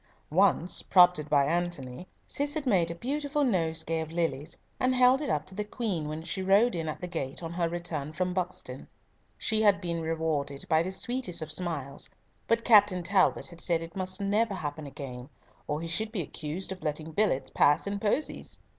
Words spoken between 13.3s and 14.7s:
had said it must never